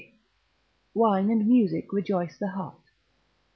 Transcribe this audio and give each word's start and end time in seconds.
Wine 0.95 1.29
and 1.29 1.47
music 1.47 1.93
rejoice 1.93 2.35
the 2.35 2.47
heart. 2.47 2.89